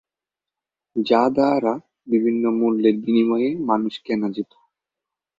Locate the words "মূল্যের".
2.59-2.95